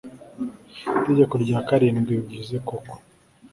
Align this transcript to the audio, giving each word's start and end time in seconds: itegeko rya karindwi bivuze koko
itegeko 0.99 1.33
rya 1.43 1.59
karindwi 1.67 2.11
bivuze 2.29 2.55
koko 2.67 2.93